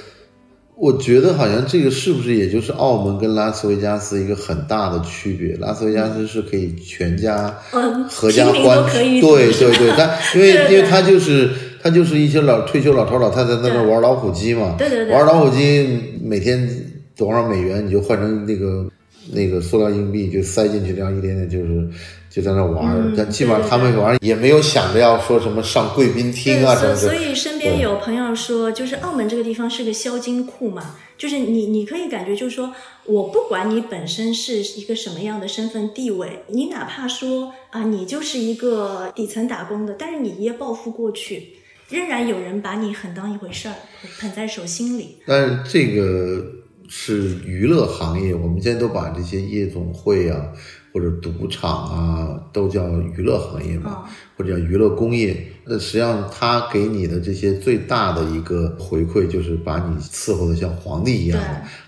[0.82, 5.56] 我觉得好像这个是不是也就是澳门跟拉斯维加斯一个很大的区别？
[5.58, 11.52] 拉斯维加斯是可以全家、嗯，合家欢，对对对，但因为 因为他就是
[11.84, 16.68] 他就是一些老退休老头老太太在那玩老虎机嘛，对对对，玩老虎机每天
[17.16, 18.88] 多少美元你就换成那个。
[19.32, 21.88] 那个塑料硬币就塞进去，这样一点点就是
[22.30, 23.14] 就在那玩儿。
[23.16, 26.96] 但基本上他们玩也没有想着要说什么上贵宾厅啊什么的。
[26.96, 32.74] 所以身边有朋友说，就是澳门这个地方是个销金库嘛，就是你你可以感觉就是说，
[33.06, 41.54] 我不管你本身是一个什么样的身份地位，你哪怕说啊，你就是一个底层打工的，但是你一夜暴富过去，
[41.90, 43.76] 仍然有人把你很当一回事儿，
[44.20, 45.18] 捧在手心里。
[45.26, 46.61] 但是这个。
[46.94, 50.46] 是娱乐行业，我们现在都把这些夜总会啊，
[50.94, 54.04] 或者赌场啊，都叫娱乐行业嘛，
[54.38, 55.42] 或者叫娱乐工业。
[55.64, 61.42] 那实际上，他给你的这些最大的一个回馈，就是把你伺候的像皇帝一样。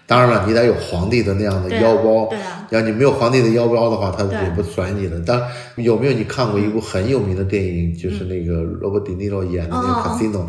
[0.08, 2.28] 当然了，你得有皇帝的那样的腰包。
[2.30, 2.66] 对啊。
[2.70, 5.20] 要你没有皇帝的腰包的话，他也不甩你的。
[5.20, 5.42] 当
[5.76, 9.88] 有没有你看过一部很有名的电影，就是那个罗伯·迪尼罗演的那个
[10.18, 10.48] 《Casino》，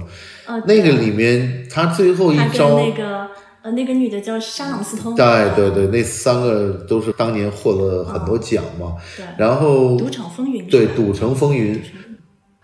[0.64, 2.79] 那个里面他最后一招。
[2.79, 3.29] 那个。
[3.64, 5.14] 呃，那个女的叫沙朗斯通。
[5.14, 5.24] 对
[5.57, 8.92] 对对，那三个都是当年获了很多奖嘛。
[9.16, 9.24] 对。
[9.38, 9.96] 然后。
[9.96, 10.66] 赌场风云。
[10.68, 11.83] 对，赌城风云。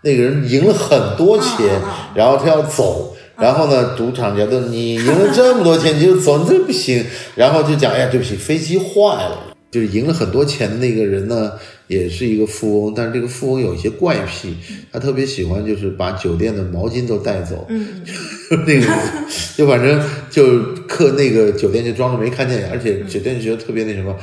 [0.03, 1.81] 那个人赢了很多钱，
[2.13, 9.50] 然后他要走，然后呢，赌场觉得你赢了这么多钱你就走，这不行，然后就讲，哎呀，对不起，飞机坏了。
[9.71, 11.53] 就是赢了很多钱的那个人呢，
[11.87, 14.55] 也是一个富翁，但是这个富翁有一些怪癖，
[14.91, 17.65] 他特别喜欢就是把酒店的毛巾都带走，
[18.67, 18.87] 那个
[19.57, 24.15] 就反正就客那个酒店就装着没看见，而且酒店觉得特别那什么。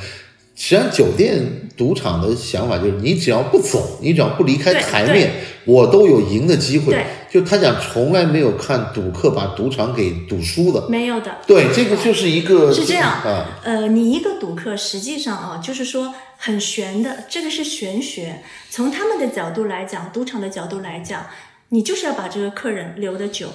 [0.61, 1.41] 实际上，酒店
[1.77, 5.31] 赌场的想法就是，你只要不走，你只要不离开台面，
[5.63, 7.01] 我都有赢的机会。
[7.31, 11.37] 就他讲，从来没有看赌客把赌场给赌输的，没有的。
[11.47, 13.61] 对，这个就是一个是这样啊。
[13.63, 18.41] 呃，你一个赌客，实际上啊，就是说很玄的，这个是玄学。
[18.69, 21.25] 从他们的角度来讲，赌场的角度来讲，
[21.69, 23.47] 你就是要把这个客人留得久，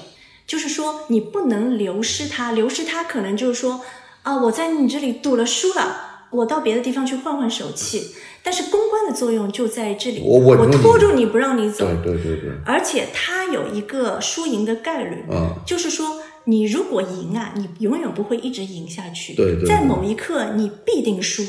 [0.47, 3.83] 就是说你不能流失他，流失他可能就是说
[4.23, 6.13] 啊，我在你这里赌了输了。
[6.35, 21.42] 我到别的地方去换换手气，但是公关的作用就在这里，我拖住你不让你走，对对对对，而且它有一个输赢的概率，嗯，就是说你如果赢啊，你永远不会一直赢下去，对对，在某一刻你必定输。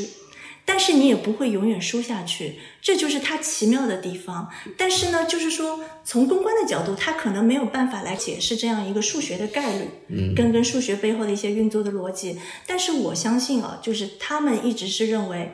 [0.67, 4.49] 但是你也不会永远输下去，这就是它奇妙的地方。
[4.75, 12.39] 但是呢，就是说从公关的角度，它可能没有办法来解释这样一个数学的概率，嗯，跟跟数学背后的一些运作的逻辑。
[12.65, 15.51] 但是我相信啊，就是他们一直是认为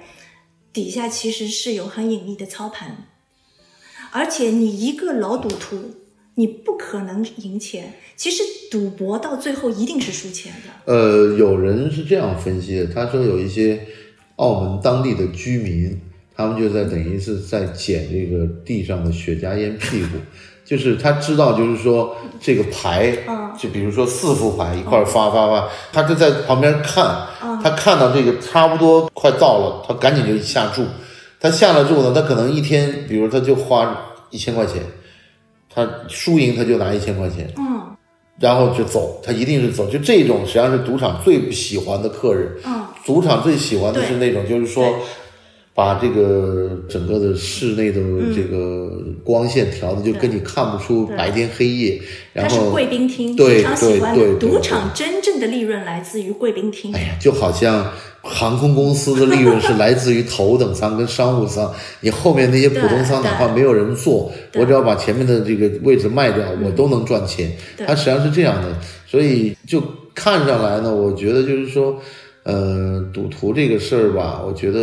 [0.71, 3.09] 底下其实是有很隐秘的操盘，
[4.11, 5.95] 而且你一个老赌徒，
[6.35, 7.95] 你不可能赢钱。
[8.15, 10.93] 其实赌博到最后一定是输钱的。
[10.93, 13.85] 呃，有人是这样分析的，他说有一些。
[14.41, 16.01] 澳门当地的居民，
[16.35, 20.17] 他们就在等于是在捡这个地上的雪茄烟屁股，
[20.65, 23.15] 就是他知道，就是说这个牌，
[23.55, 27.27] 就比如说四副牌一块发发发，他就在旁边看，
[27.61, 30.83] 他看到这个差不多快到了，他赶紧就下注。
[31.39, 33.95] 他下了注呢，他可能一天，比如他就花
[34.31, 34.81] 一千块钱，
[35.71, 37.79] 他输赢他就拿一千块钱，嗯
[38.39, 39.87] 然后就走，他一定是走。
[39.87, 42.51] 就这种实际上是赌场最不喜欢的客人。
[42.65, 44.95] 嗯，赌场最喜欢的是那种，就是说
[45.73, 48.01] 把这个整个的室内的
[48.35, 48.91] 这个
[49.23, 52.01] 光线调的，就跟你看不出白天黑夜。
[52.33, 56.93] 然后，它是贵宾厅，对非常喜欢对对对赌场真正的利润来自于贵宾厅。
[56.93, 57.01] 哎。
[57.01, 57.91] 呀，就好像
[58.21, 67.51] 航空公司的利润是来自于头等舱跟商务舱，你后面那些普通舱哪怕没有人坐，我只要把前面的这个位置卖掉，我都能赚钱。
[67.77, 68.77] 它实际上是这样的，
[69.07, 69.81] 所以就
[70.13, 71.99] 看上来呢，我觉得就是说，
[72.43, 74.79] 呃，赌徒这个事儿吧，我觉得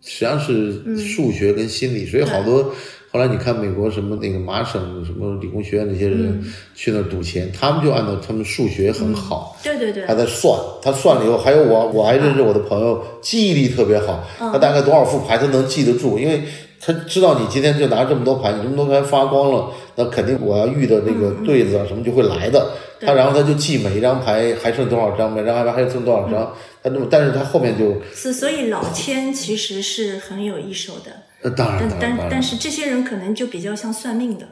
[0.00, 2.72] 实际上是数学跟心理，所以好多。
[3.12, 6.44] 后来你看美国什么那个麻省什么理工学院那些人
[6.74, 10.04] 去那儿赌钱，他们就按照他们数学很好，对对对。
[10.04, 16.42] 他，在算，他算了以后，还有我我还认识我的朋友，记忆力特别好，他大概多少副牌他能记得住，因为
[16.80, 22.72] 他知道你今天就拿这么多牌，你这么多牌发光了，那肯定我要遇的那个对子啊什么就会来的。
[23.04, 31.10] 他然后他就记每一张牌还剩多少张，每张牌还剩多少张，他那么但是他后面就，是所以老千其实是很有一手的，
[31.42, 34.46] 呃当然但但但，是这些人可能就比较像算命的。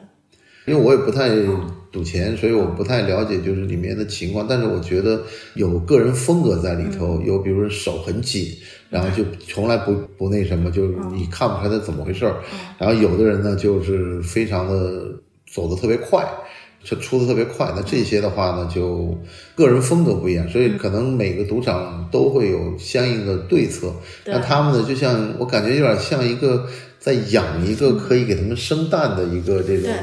[0.65, 1.29] 因为我也不太
[1.91, 4.45] 赌钱，所以我不太了解就是里面的情况。
[4.47, 5.21] 但是我觉得
[5.55, 8.47] 有个人风格在里头，有比如说手很紧，
[8.89, 12.37] 然后就从来不不那什么，就是你看不出来他怎么回事儿。
[12.77, 15.03] 然后有的人呢，就是非常的
[15.53, 16.25] 走的特别快。
[16.83, 19.17] 就出的特别快，那这些的话呢，就
[19.55, 23.93] 个人风格不一样，所以可能每个赌场都会有相应的对策。
[24.25, 26.67] 对那他们呢，就像我感觉有点像一个
[26.99, 29.93] 在养一个可以给他们生蛋的一个这种对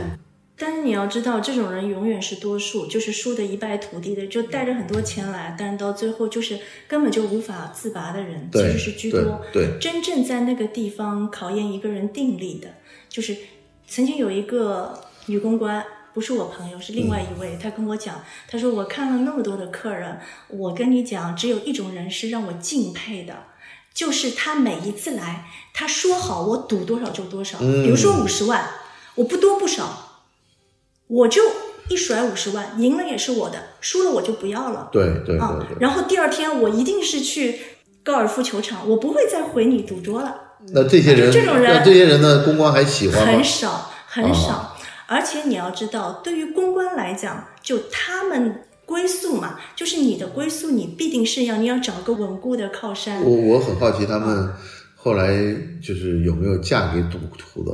[0.57, 6.59] 但是你要知道，这种人永远是多数，就是输得一败涂地的，就带着很多钱来，但是到最后就是
[6.89, 9.41] 根本就无法自拔的人，其实是居对多。
[9.53, 12.69] 对真正在那个地方考验一个人定力的，
[13.09, 13.37] 就是
[13.87, 15.85] 曾经有一个女公关。
[16.13, 17.59] 不是我朋友，是另外一位。
[17.63, 23.35] 他跟我讲，他说我看了那么多的客人，我跟你讲，只有一种人是让我敬佩的，
[23.95, 28.69] 就是他每一次来，他说好我赌多少就多少，比如说五十万，
[29.15, 30.23] 我不多不少，
[31.07, 31.43] 我就
[31.89, 34.89] 一甩五十万，赢了也是我的，输了我就不要了。
[34.91, 35.59] 对对对啊，。
[35.79, 37.61] 然后第二天我一定是去
[38.03, 40.35] 高尔夫球场，我不会再回你赌桌了，
[40.73, 43.45] 那这些人，这种人那这些人呢，公关还喜欢吗很？
[43.45, 44.49] 少很少。
[44.51, 44.70] 啊
[45.11, 53.21] 而且你要知道，对于公关来讲，就他们归宿嘛，就是你的归宿，你必定是要你要找个稳固的靠山。
[53.25, 54.49] 我我很好奇，他们
[54.95, 55.33] 后来
[55.83, 57.73] 就是有没有嫁给赌徒的？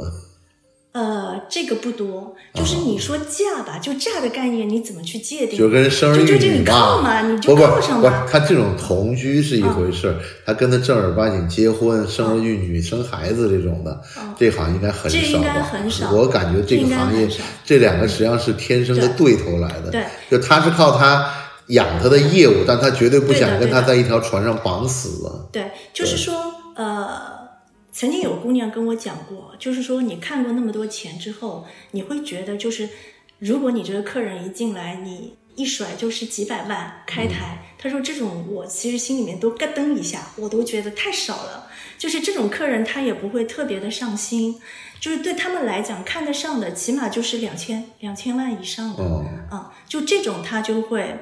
[0.96, 5.58] 呃，这个不多，就是你说嫁吧，就嫁的概念，你怎么去界定？
[5.58, 8.26] 就跟生儿育就就你女靠嘛，你就不不不靠上嘛，。
[8.26, 10.16] 他这种同居是一回事儿，
[10.46, 14.00] 他跟他正儿八经结婚、生儿育女、生孩子这种的，
[14.38, 15.68] 这行应该很这应该少吧？
[15.70, 17.28] 很少我感觉这个行业
[17.62, 19.90] 这两个实际上是天生的对头来的。
[19.90, 21.30] 对，就他是靠他
[21.66, 25.46] 养他的业务，但他绝对不想跟他在一条船上绑死了。
[25.52, 26.34] 对，就是说，
[26.74, 27.20] 呃，
[27.96, 32.86] 曾经有姑娘跟我讲过，就是说你看过那么多钱之后，你会觉得就是，
[33.38, 41.70] 如果你这个客人一进来，你一甩就是几百万开台，她说这种我其实心里面都咯噔一下，我都觉得太少了。
[41.96, 44.60] 就是这种客人他也不会特别的上心，
[45.00, 49.02] 就是对他们来讲看得上的起码就是两千两千万以上的。
[49.02, 51.18] 哦，啊，就这种他就会，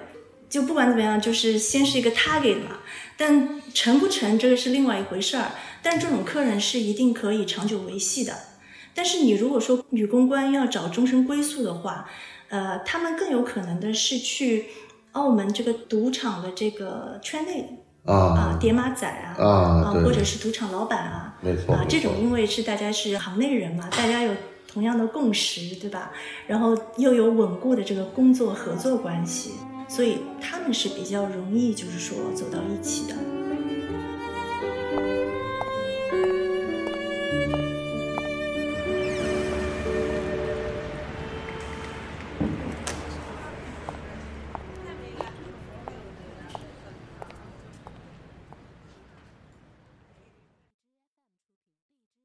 [0.51, 2.81] 就不管怎么样，就是先是一个 target 嘛，
[3.17, 5.53] 但成不成这个是另外一回事儿。
[5.85, 8.33] 但这种客人是一定可以长久维系的。
[8.95, 12.09] 但是你如果说女公关要找终身归宿的话，
[12.49, 14.67] 呃，他们更有可能的是去
[15.13, 24.33] 澳门这个赌场的这个圈内啊啊，叠马仔啊啊对或者是赌场老板啊，没错，啊这种因为是大家是行内人嘛，大家有
[24.67, 26.13] 同样的共识，对吧？
[26.47, 29.53] 然后又有稳固的这个工作合作关系，
[29.89, 33.15] 所以他们是比较容易就是说走到一起的。